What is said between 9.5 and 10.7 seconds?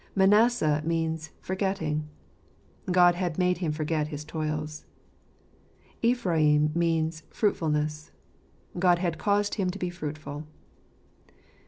him to be fruitful.